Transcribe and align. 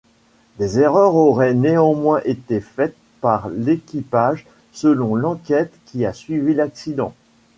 Des 0.57 0.79
erreurs 0.79 1.13
auraient 1.13 1.53
néanmoins 1.53 2.21
été 2.25 2.59
faites 2.59 2.95
par 3.19 3.49
l'équipage 3.49 4.47
selon 4.71 5.13
l'enquête 5.13 5.75
qui 5.85 6.07
a 6.07 6.11
suivi 6.13 6.55
l'accident. 6.55 7.13